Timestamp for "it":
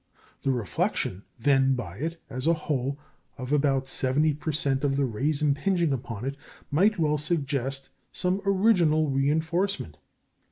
1.97-2.19, 6.25-6.35